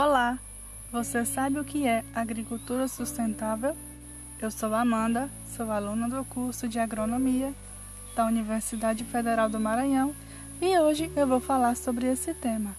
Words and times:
Olá! 0.00 0.38
Você 0.92 1.24
sabe 1.24 1.58
o 1.58 1.64
que 1.64 1.84
é 1.84 2.04
agricultura 2.14 2.86
sustentável? 2.86 3.76
Eu 4.40 4.48
sou 4.48 4.72
Amanda, 4.72 5.28
sou 5.56 5.72
aluna 5.72 6.08
do 6.08 6.24
curso 6.24 6.68
de 6.68 6.78
agronomia 6.78 7.52
da 8.14 8.24
Universidade 8.24 9.02
Federal 9.02 9.48
do 9.48 9.58
Maranhão 9.58 10.14
e 10.62 10.78
hoje 10.78 11.10
eu 11.16 11.26
vou 11.26 11.40
falar 11.40 11.74
sobre 11.74 12.06
esse 12.06 12.32
tema. 12.32 12.76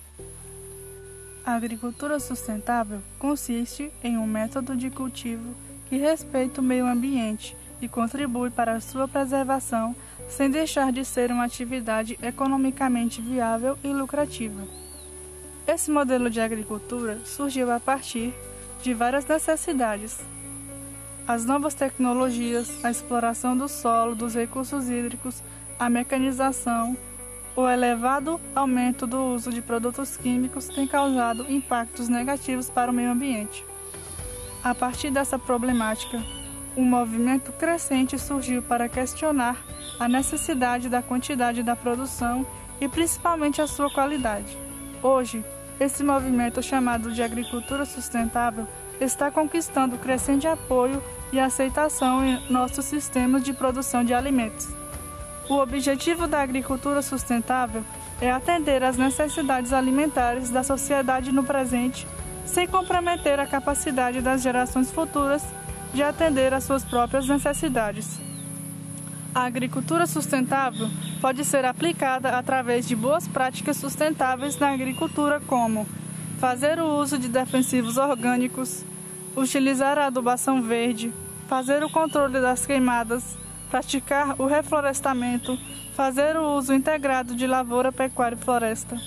A 1.45 1.55
agricultura 1.55 2.21
sustentável 2.21 3.01
consiste 3.19 3.91
em 4.01 4.17
um 4.17 4.25
método 4.25 4.73
de 4.77 4.89
cultivo 4.89 5.53
que 5.89 5.97
respeita 5.97 6.61
o 6.61 6.63
meio 6.63 6.87
ambiente 6.87 7.53
e 7.81 7.89
contribui 7.89 8.49
para 8.49 8.75
a 8.75 8.79
sua 8.79 9.09
preservação 9.09 9.93
sem 10.29 10.49
deixar 10.49 10.93
de 10.93 11.03
ser 11.03 11.33
uma 11.33 11.43
atividade 11.43 12.17
economicamente 12.23 13.21
viável 13.21 13.77
e 13.83 13.89
lucrativa. 13.89 14.88
Esse 15.71 15.91
modelo 15.91 16.31
de 16.31 16.41
agricultura 16.41 17.19
surgiu 17.23 17.71
a 17.71 17.79
partir 17.79 18.33
de 18.81 18.91
várias 18.91 19.23
necessidades. 19.27 20.17
As 21.27 21.45
novas 21.45 21.75
tecnologias, 21.75 22.83
a 22.83 22.89
exploração 22.89 23.55
do 23.55 23.67
solo, 23.67 24.15
dos 24.15 24.33
recursos 24.33 24.89
hídricos, 24.89 25.43
a 25.77 25.87
mecanização, 25.87 26.97
o 27.55 27.69
elevado 27.69 28.41
aumento 28.55 29.05
do 29.05 29.23
uso 29.25 29.51
de 29.53 29.61
produtos 29.61 30.17
químicos 30.17 30.67
tem 30.69 30.87
causado 30.87 31.45
impactos 31.47 32.09
negativos 32.09 32.67
para 32.67 32.89
o 32.89 32.93
meio 32.93 33.11
ambiente. 33.11 33.63
A 34.63 34.73
partir 34.73 35.11
dessa 35.11 35.37
problemática, 35.37 36.19
um 36.75 36.83
movimento 36.83 37.51
crescente 37.51 38.17
surgiu 38.17 38.63
para 38.63 38.89
questionar 38.89 39.63
a 39.99 40.09
necessidade 40.09 40.89
da 40.89 41.03
quantidade 41.03 41.61
da 41.61 41.75
produção 41.75 42.43
e 42.81 42.89
principalmente 42.89 43.61
a 43.61 43.67
sua 43.67 43.91
qualidade. 43.91 44.57
Hoje, 45.03 45.45
esse 45.79 46.03
movimento 46.03 46.61
chamado 46.61 47.11
de 47.11 47.23
agricultura 47.23 47.85
sustentável 47.85 48.67
está 48.99 49.31
conquistando 49.31 49.97
crescente 49.97 50.45
apoio 50.45 51.01
e 51.31 51.39
aceitação 51.39 52.25
em 52.25 52.51
nossos 52.51 52.85
sistemas 52.85 53.43
de 53.43 53.53
produção 53.53 54.03
de 54.03 54.13
alimentos. 54.13 54.67
O 55.47 55.55
objetivo 55.55 56.27
da 56.27 56.41
agricultura 56.41 57.01
sustentável 57.01 57.83
é 58.21 58.29
atender 58.29 58.83
às 58.83 58.97
necessidades 58.97 59.71
alimentares 59.71 60.49
da 60.49 60.63
sociedade 60.63 61.31
no 61.31 61.43
presente, 61.43 62.05
sem 62.45 62.67
comprometer 62.67 63.39
a 63.39 63.47
capacidade 63.47 64.21
das 64.21 64.41
gerações 64.41 64.91
futuras 64.91 65.43
de 65.93 66.03
atender 66.03 66.53
às 66.53 66.65
suas 66.65 66.83
próprias 66.83 67.27
necessidades. 67.27 68.19
A 69.33 69.43
agricultura 69.43 70.07
sustentável 70.07 70.89
pode 71.21 71.45
ser 71.45 71.63
aplicada 71.63 72.29
através 72.37 72.87
de 72.87 72.95
boas 72.95 73.27
práticas 73.27 73.77
sustentáveis 73.77 74.57
na 74.57 74.71
agricultura, 74.71 75.39
como 75.39 75.85
fazer 76.39 76.79
o 76.79 76.97
uso 76.97 77.17
de 77.17 77.27
defensivos 77.27 77.97
orgânicos, 77.97 78.83
utilizar 79.35 79.97
a 79.99 80.07
adubação 80.07 80.61
verde, 80.61 81.13
fazer 81.47 81.83
o 81.83 81.89
controle 81.89 82.39
das 82.41 82.65
queimadas, 82.65 83.37
praticar 83.69 84.35
o 84.41 84.47
reflorestamento, 84.47 85.57
fazer 85.95 86.35
o 86.35 86.57
uso 86.57 86.73
integrado 86.73 87.35
de 87.35 87.45
lavoura, 87.45 87.91
pecuária 87.91 88.35
e 88.35 88.43
floresta, 88.43 88.97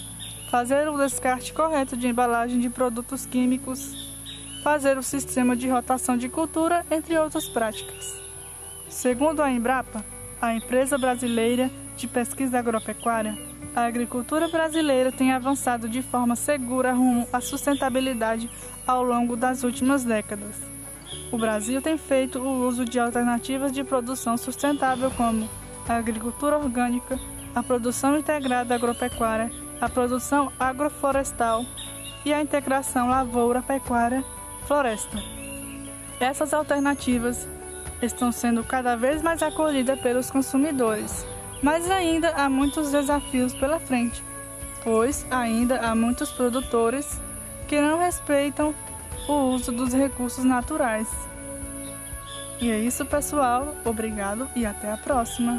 fazer 0.51 0.89
o 0.89 0.99
descarte 0.99 1.53
correto 1.53 1.97
de 1.97 2.07
embalagem 2.07 2.61
de 2.61 2.71
produtos 2.71 3.27
químicos, 3.27 4.13
fazer 4.63 4.97
o 4.97 5.03
sistema 5.03 5.57
de 5.57 5.69
rotação 5.69 6.17
de 6.17 6.29
cultura, 6.29 6.87
entre 6.91 7.19
outras 7.19 7.49
práticas. 7.49 8.32
Segundo 8.93 9.41
a 9.41 9.51
Embrapa, 9.51 10.05
a 10.41 10.55
empresa 10.55 10.97
brasileira 10.99 11.71
de 11.97 12.07
pesquisa 12.07 12.59
agropecuária, 12.59 13.37
a 13.75 13.87
agricultura 13.87 14.49
brasileira 14.49 15.11
tem 15.11 15.33
avançado 15.33 15.89
de 15.89 16.03
forma 16.03 16.37
segura 16.37 16.93
rumo 16.93 17.27
à 17.33 17.41
sustentabilidade 17.41 18.51
ao 18.87 19.03
longo 19.03 19.35
das 19.35 19.65
últimas 19.65 20.05
décadas. 20.05 20.57
O 21.33 21.39
Brasil 21.39 21.81
tem 21.81 21.97
feito 21.97 22.39
o 22.39 22.69
uso 22.69 22.85
de 22.85 23.01
alternativas 23.01 23.73
de 23.73 23.83
produção 23.83 24.37
sustentável 24.37 25.11
como 25.13 25.49
a 25.89 25.97
agricultura 25.97 26.59
orgânica, 26.59 27.19
a 27.55 27.63
produção 27.63 28.19
integrada 28.19 28.75
agropecuária, 28.75 29.51
a 29.81 29.89
produção 29.89 30.53
agroflorestal 30.61 31.65
e 32.27 32.33
a 32.33 32.43
integração 32.43 33.09
lavoura-pecuária-floresta. 33.09 35.17
Essas 36.21 36.53
alternativas 36.53 37.49
estão 38.03 38.33
sendo 38.33 38.65
cada 38.65 38.97
vez 38.97 39.23
mais 39.23 39.43
acolhidas 39.43 39.99
pelos 40.01 40.31
consumidores, 40.31 41.25
mas 41.63 41.91
ainda 41.91 42.31
há 42.31 42.51
muitos 42.51 42.91
desafios 42.91 43.55
pela 43.55 43.79
frente, 43.79 44.23
pois 44.83 45.25
ainda 45.31 45.81
há 45.81 45.95
muitos 45.95 46.31
produtores 46.31 47.21
que 47.69 47.81
não 47.81 47.99
respeitam 47.99 48.75
o 49.29 49.33
uso 49.55 49.73
dos 49.73 49.95
recursos 49.95 50.45
naturais. 50.45 51.09
E 52.61 52.71
é 52.71 52.79
isso, 52.79 53.05
pessoal. 53.05 53.75
Obrigado 53.85 54.49
e 54.55 54.67
até 54.67 54.93
a 54.93 54.97
próxima. 54.97 55.59